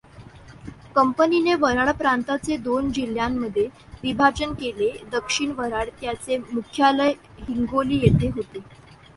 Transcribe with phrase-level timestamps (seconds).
[0.95, 3.67] कंपनीने वऱ्हाड प्रांताचे दोन जिल्ह्यांमध्ये
[4.03, 7.13] विभाजन केले दक्षिण वऱ्हाड त्याचे मुख्यालय
[7.39, 8.59] हिंगोली येथे होते.